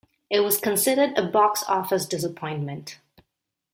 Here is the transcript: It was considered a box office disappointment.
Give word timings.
It 0.31 0.39
was 0.39 0.57
considered 0.57 1.15
a 1.15 1.21
box 1.23 1.63
office 1.67 2.07
disappointment. 2.07 2.97